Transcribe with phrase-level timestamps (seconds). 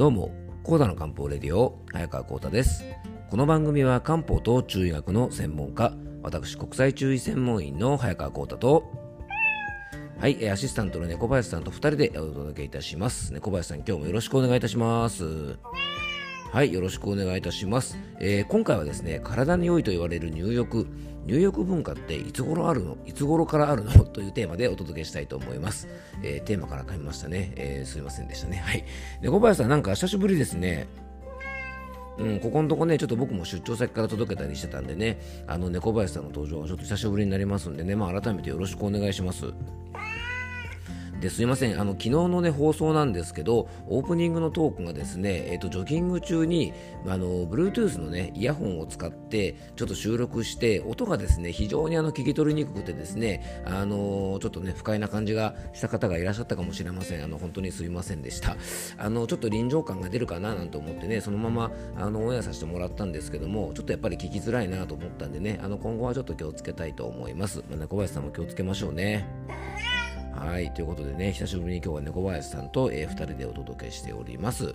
[0.00, 2.86] どうも、コーダの漢方レディオ、早川コータです。
[3.28, 5.92] この番組は漢方と中医学の専門家、
[6.22, 8.90] 私、国際中医専門員の早川コータと、
[10.18, 13.34] はい、アシスタントの猫林さんと2人でお届けいたします。
[13.34, 15.58] 猫林さん、今日もよろしくお願いいたします。
[16.52, 17.96] はい、よろしくお願いいたします。
[18.18, 20.84] えー、今回はですね、体に良いと言われる入浴、
[21.24, 22.96] 入浴文化っていつ頃あるの？
[23.06, 23.92] いつ頃からあるの？
[24.04, 25.86] というテーマでお届けしたいと思います。
[26.24, 28.56] えー、テーマから噛みましたね、えー、すいませんでしたね。
[28.56, 28.84] はい。
[29.22, 30.88] で、小林さん、なんか久しぶりですね。
[32.18, 39.54] うん、ここのとこね、ちょっと僕も出張先から届けたりしてたんでね、あの猫林さんの登場はちょっと久しぶりになりますんでね、まあ、改めてよろしくお願いします。
[41.20, 41.78] ですいません。
[41.78, 46.72] あの昨日の、ね、放送なんですけどオープニングのトークがですね、えーと、ジョギング中に
[47.06, 57.22] あの Bluetooth の、ね、イヤホンを使ってちょっと収録して音がですね非常にあの聞き取りにくくてですねあのちょっとね不快な感じがした方がいらっしゃったかもしれません。
[57.22, 58.56] あの本当にすいませんでした。
[58.96, 69.26] あのちょっと臨場感が出るかななんて思ってねそのままあのオンエアさせてもらったんですけどもちょっとやっぱり聞きづらいなと思ったんでねあの今後はちょっと気をつけたいと思います、まあ、小林さんも気をつけましょうね。
[70.40, 74.74] はい、ということでね、久しぶりに今日は猫林さんと、えー、2人でお届けしております。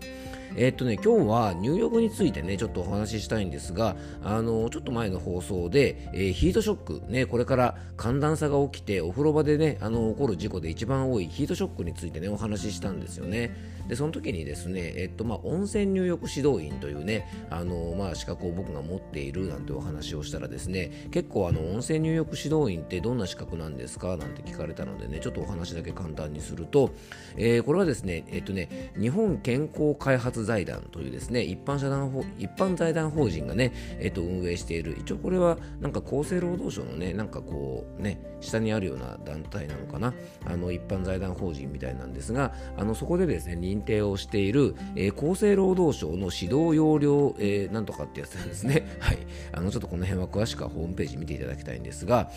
[0.56, 13.76] えー、っとね、今日は入浴についてね、ちょっとお話ししたいんですが、あのちょっと前の放送で、えー、ヒートショック、ね、これから寒暖差が起きて、お風呂場でね、あの起こる事故で一番多いヒートショックについてね、お話ししたんですよね。
[13.88, 26.92] でその時にですね、えっとまあ、温泉入浴指導員というねあの、まあ、資格を僕が持っているなんてお話をしたらですね結構あの温泉入浴指導員ってどんな資格なんですかなんて聞かれたのでねちょっとお話話だけ簡単にすると、
[27.38, 40.14] えー、これはですね,、えっとね日本健康開発財団というですね一般社団法一般財団法人がね、えっと、運営している一応これはなんか厚生労働省のねなんかこうね下にあるような団体なのかな
[40.46, 48.98] あの一般財団法人みたいなんですがあのそこでですね認定をしている、えー、厚生労働省の指導要領、えー、なんとかってやつなんですね。
[49.00, 49.18] はい。
[49.52, 52.30] あの、ちょっとこの辺は詳しくはホームページ見ていただきたいんですが、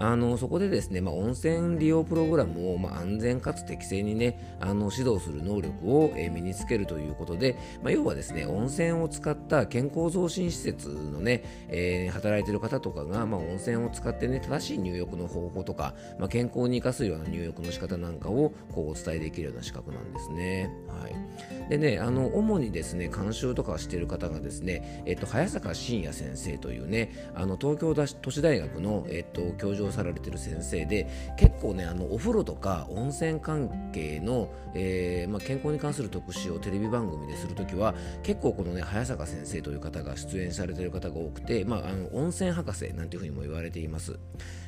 [0.00, 20.70] あのそこでですね、まあ、温泉利用プログラムを、まあ、安全かつ適正にねあの指導する能力を、え、身につけるということで、まあ、要はですね温泉を使った健康増進施設のね、えー、働いている方とかが、まあ、温泉を使ってね正しい入浴の方法とか、まあ、健康に生かすような入浴の仕方なんかをこうお伝えできるような資格なんですね。
[20.88, 44.18] はい、でねあの主にですね監修とかしている方がですね、えっと、早坂真也先生というねあの東京都市大学の、えっと、教授されてる先生で結構ねあのお風呂とか温泉関係の、えーまあ、健康に関する特集をテレビ番組でするときは結構このね早坂先生という方が出演されてる方が多くて、まあ、あの温泉博士なんていうふうにも言われています。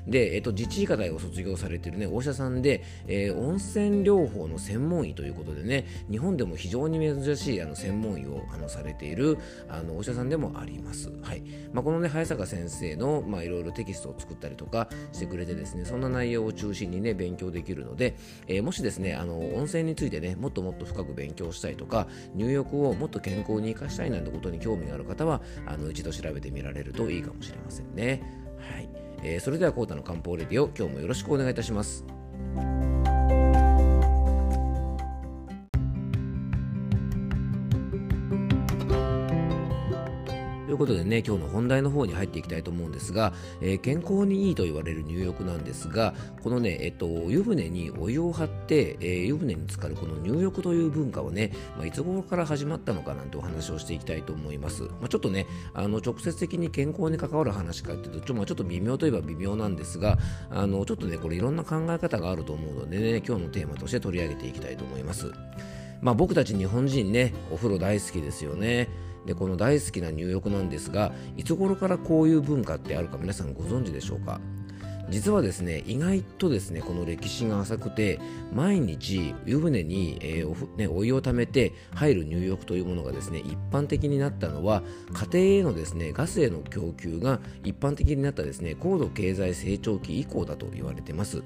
[0.07, 11.43] で、えっと、自治医科大を卒業されてるねお医者さんで、えー、温泉療法の専門医ということでね日本でも非常に珍しいあの専門医をあのされているあのお医者さんでもあります、はい。
[11.73, 28.23] まあ、このね早坂先生のいろいろテキストを作ったりとかしてくれてですねそんな内容を中心にね勉強できるので、えー、もしですねあの温泉についてねもっともっと深く勉強したいとか入浴をもっと健康に生かしたいなんてことに興味がある方はあの一度調べてみられるといいかもしれませんね。
[28.59, 28.89] はい、
[29.23, 32.05] えー、それではコータの漢方レディオ今日もよろしくお願いいたします
[40.73, 54.85] いうことでね、今日の本題の方に入っていきたいと思うんですが、えー、健康にいいと言われる入浴なんですが、このね、えっと、湯船にお湯を張って、えー、湯船に浸かるこの入浴という文化はね、まあ、いつ頃から始まったのかなんてお話をしていきたいと思います。
[54.85, 60.19] まあ、ちょっとね、あの直接的に健康に関わる話かっていうと、ちょ,、まあ、ちょっと微妙といえば微妙なんですが、
[60.51, 65.31] あのちょっとね、これいろんな考え方があると思うのでね、今日のテーマとして取り上げていきたいと思います。
[66.01, 68.89] まあ、僕たち日本人ね、お風呂大好きですよね。
[69.27, 74.41] でこの大好きな入浴なんですがいつ頃からこういう文化ってあるか皆さんご存知でしょうか？
[75.11, 78.19] 実はですね意外とですねこの歴史が浅くて
[78.55, 84.83] 毎日湯船に、えー、おね、お湯をためて入る入浴というものがですね一般的になったのは
[85.13, 91.43] 家庭へのですねガスへの供給が一般的になったですね高度経済成長期以降だと言われています。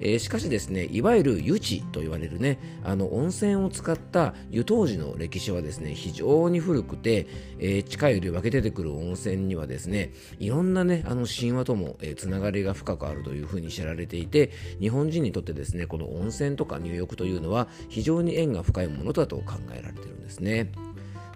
[0.00, 7.26] えー、しかしですねいわゆる湯地と言われるねあの温泉を使った湯当時の歴史はですね非常に古くて、
[7.58, 14.50] えー、地下より分け出てくる温泉にはですねいろんなねあの神話とも、えー、つながりが深くあるというふうに知られていて
[14.80, 20.70] 日本人にとってですねこの温泉とか入浴というのは非常に縁が深いものだと考えられているんですね。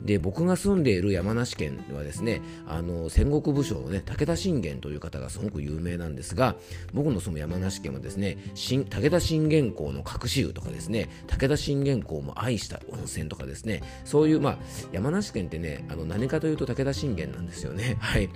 [0.03, 6.57] で僕が住んでいる山梨県はですねあの戦国武将のね武田信玄という方がすごく有名なんですが
[6.93, 14.59] 僕の住む山梨県はですね新武田信玄公の隠し湯とかですね武田信玄公も愛した温泉とかですねそういうまあ
[14.93, 17.97] 山梨県ってねあの何かというと武田信玄なんですよね。
[18.01, 18.29] はい。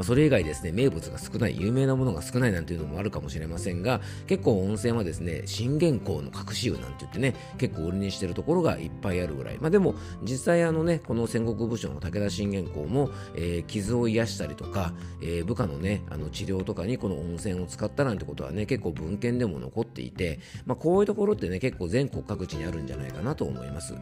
[0.00, 9.58] まあ、それ以外ですね、名物が少ない、有名なものが少ないなんていうのもあるかもしれませんが、結構温泉はですね、信玄公の隠し湯なんて言ってね、結構売りにしてるところがいっぱいあるぐらい。
[9.60, 23.92] まあでも、実際あのね、この戦国武将の武田信玄公も、えー、傷を癒したりとか、えー、部下のね、あの治療とかにこの温泉を使ったなんてことはね、結構文献でも残っていて、まあこういうところってね、結構全国各地にあるんじゃないかなと思います。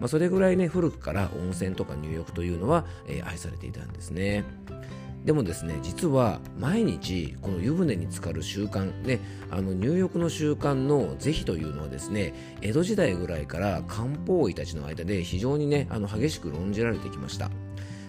[0.00, 4.44] まあそれぐらいね、古くから温泉とか入浴というのは、えー、愛されていたんですね。
[5.26, 9.18] でもですね実は毎日この湯船に浸かる習慣ね
[9.50, 12.32] あの入浴の習慣の是非というのはですね
[12.62, 17.50] 江戸時代ぐらいから漢方医たちの間で非常にねあの激しく論じられてきました。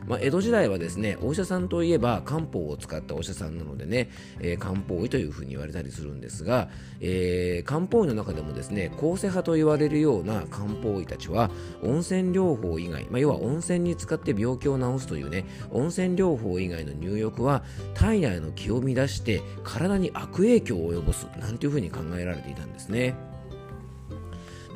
[0.08, 4.10] まあ、江戸時代はですねお医者さんといえば漢方を使ったお医者さんなのでね、
[4.40, 6.70] えー、漢方医というふうに言われたりするんですが、
[7.02, 11.52] えー、漢方医の中でもですね構成派と言われるような漢方医たちは
[11.84, 17.64] 温泉療法以外、まあ、要は温泉に使って病気を治すというね温泉療法以外の入浴は
[17.94, 23.37] 体内の気を乱して体に悪影響を及ぼすなんていうふうに考えられていたんですね。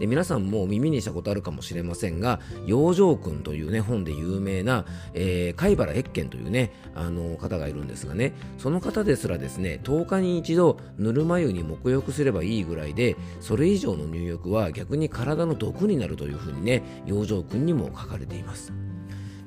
[0.01, 4.83] で皆さんも耳にしたことあるかもしれませんが「養生君」というね本で有名な、
[5.13, 18.73] えー、貝原越賢というねあの方がいるんですがねその方ですらですね10日に一度ぬるま湯に沐浴すればいいぐらいでそれ以上の入浴は逆に体の毒になるというふうにね養生君にも書かれています。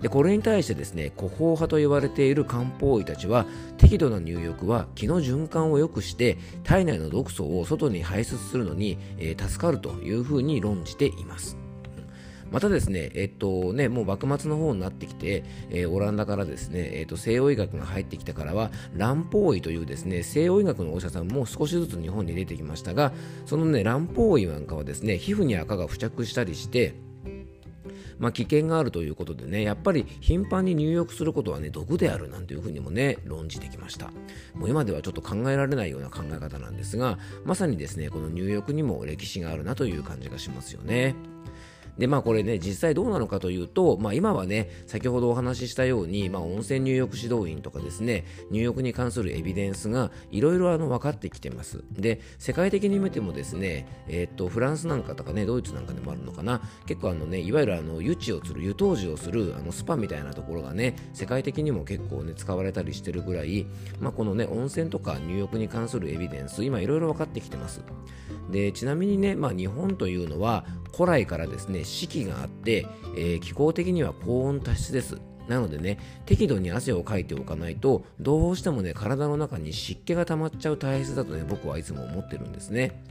[0.04, 3.46] でこれに対してですね古法派と言われている漢方医たちは
[3.78, 11.56] 適度な入浴は気の循環を良くして体内の毒素を外に排出するのに、えー、助かるというふうに論じています。
[12.50, 23.12] またですね、えっとね、もう幕末の方になってきて、えー、オランダからですね、えっと、西洋医学が入ってきたからは、乱方医というですね、西洋医学のお医者さんも少しずつ日本に出てきましたが、
[23.46, 26.94] そのね、乱方医なんかはですね、皮膚に赤が付着したりして、
[28.18, 34.10] まあ、危険があるということでね、やっぱり頻繁に入浴することはね、毒であるなんていうふうにもね、論じてきました。
[34.54, 41.14] もう今ではちょっと考えられないような考え方なんですが、まさにですね、この入浴にも歴史があるなという感じがしますよね。
[41.98, 51.84] で、まあこれね、実際どうなのかというと、まあ今はね、先ほどお話ししたように、まあ温泉入浴指導員とかですね、入浴に関するエビデンスがいろいろあの分かってきてます。
[51.92, 63.66] で、世界的に見てもですね、えー、っと、フランスなんかとかね、ドイツなんかでもあるのかな、結構あのね、いわゆるあの、湯地をする、湯湯治をする、あの、スパみたいなところがね、世界的にも結構ね、使われたりしてるぐらい、
[64.00, 67.82] まあこのね、温泉とか入浴に関するエビデンス、今いろいろ分かってきてます。
[68.50, 70.64] で、ちなみにね、まあ日本というのは、
[70.96, 72.86] 古来からですね四季があって、
[73.16, 75.18] えー、気候的には高温多湿です。
[75.48, 83.02] なのでね適度に汗をかいておかないとどうしてもね体の中に湿気が溜まっちゃう体質だとね僕はいつも思ってるんですね。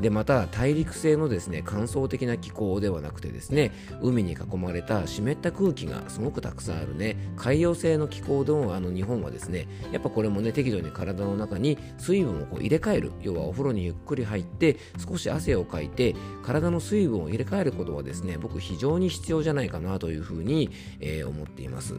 [0.00, 20.70] でまた大陸性のですね乾燥的な気候ではなくてですね海に囲まれた湿った空気がすごくたくさんあるね海洋性の気候のあの日本はですねやっぱこれもね適度に体の中に水分をこう入れ替える要はお風呂にゆっくり入って少し汗をかいて体の水分を入れ替えることはですね僕非常に必要じゃないかなというふうに、
[21.00, 21.94] えー、思っています。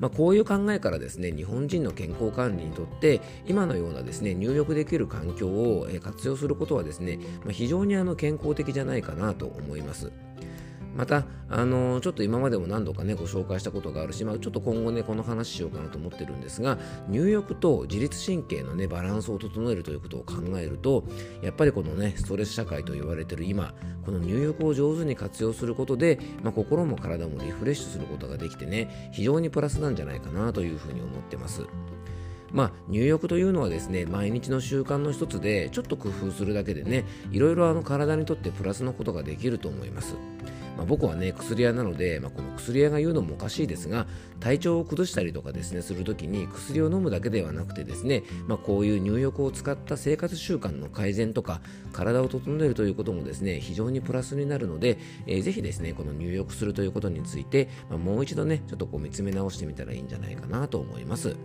[0.00, 10.10] まあ、こういう考えからですね日本人の健康管理にとって今のようなですね入浴できる環境を活用することはですね、まあ、非常にあの健康的じゃないかなと思います。
[10.96, 16.78] また、あのちょっと今までも何度かね、ご紹介したことがあるし、まあ、ちょっと今後ね、この話しようかなと思ってるんですが、
[17.08, 21.04] 入浴と自律神経のね、バランスを整えるということを考えると、
[21.42, 31.62] やっぱりこのね、ストレス社会と言われてる今、この入浴を上手に活用することで、まあ、心も体もリフレッシュすることができてね、非常にプラスなんじゃないかなというふうに思ってます。
[32.52, 40.16] まあ、入浴というのはですね毎日の習慣の一つでちょっと工夫するだけでねいろいろあの体にとってプラスのことができると思います。
[40.76, 44.06] まあ、僕はね薬屋なので、まあ、この薬屋が言うのもおかしいですが
[44.40, 51.60] 体調を崩したりとかですねするときに薬を飲むだけではなくてですね、まあ、こういう入浴を使った生活習慣の改善とか
[51.92, 61.36] 体を整えるということもですね非常にプラスになるので、えー、ぜひですねこの入浴するということについて、まあ、もう一度ねちょっとこう見つめ直してみたらいいんじゃないかなと思います。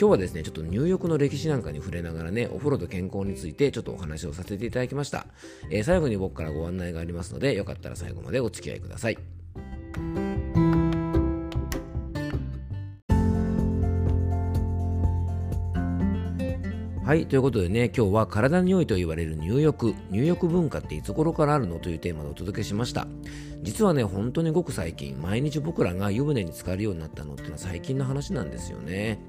[0.00, 5.26] 今日はですね、ちょっと入浴の歴史なんかに触れながらね、お風呂と健康についてちょっとお話をさせていただきました。
[5.70, 9.18] えー、最後に僕からご案内がありますので、よかったら最後までお付付き合いください。
[17.04, 19.94] はいということでね今日は体に良いと言われる入浴。
[20.10, 23.06] 入浴文化っていつ頃からあるのというテーマでお届けしました。
[23.62, 29.20] 実はね本当にごく最近毎日僕らが湯船に浸かるようになったのっていうのは最近の話なんですよね。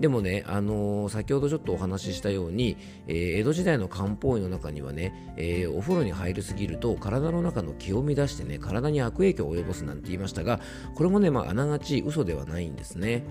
[0.00, 10.60] でもね、あのー、先ほどちょっとお話ししたように、えー、江戸時代の漢方医の中にはね、えー、お風呂に入りすぎると体の中の気を乱してね、体に悪影響を及ぼすなんて言いましたが、
[10.94, 13.24] これもね、まあ、あながち嘘ではないんですね。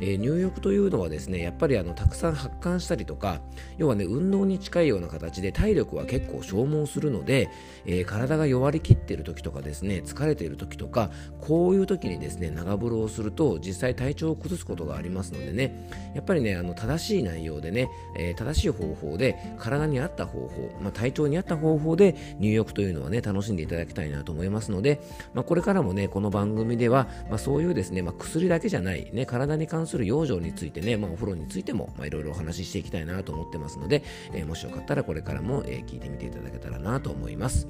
[0.00, 3.40] え入浴というのはですね、やっぱりあのたくさん発汗したりとか、
[3.78, 7.48] 要はね、運動に近いような形で体力は結構消耗するので、
[7.86, 25.00] え体が弱りきっている時とかですね、疲れている時とか、こういう時にですね、長風呂をすると実際体調を崩すことがありますのでね、やっぱりね、あの正しい内容でね、えー、正しい方法で体に合った方法、まあ、体調に合った方法で入浴というのはね、楽しんでいただきたいなと思いますので、
[25.34, 34.02] まあ、これからもね、この番組では、まあ、そういうですね、まあ、薬だけじゃない、ね、体に関する養生についてね、まあ、お風呂についてもいろいろお話ししていきたいなと思ってますので、
[34.32, 37.66] えー、もしよかったらこれからも、えー、聞いてみていただけたらなと思います。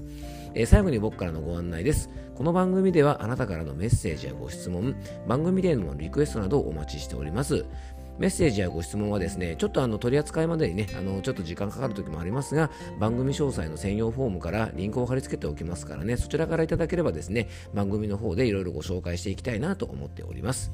[0.54, 2.10] えー、最後に僕からのご案内です。
[2.34, 4.96] この番組ではあなたからのメッセージやご質問、
[5.26, 7.64] 番組でのリクエストなどをお待ちしております。
[8.18, 20.72] メッセージやご質問はですね、ちょっとあの取り扱いまでにね、あのちょっと時間かかる時もありますが、番組詳細の専用フォームからリンクを貼り付けておきますからね、そちらからいただければですね、番組の方でいろいろご紹介していきたいなと思っております。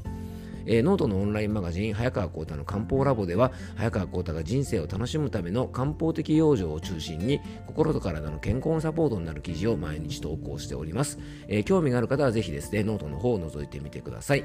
[0.67, 11.19] えー、ノートのオンラインマガジン早川幸太の漢方ラボでは早川幸太が人生を楽しむための漢方的養生を中心に心と体の健康のサポートになる記事を毎日投稿しております、
[11.49, 14.45] えー、興味がある方はぜひですねノートの方を覗いてみてください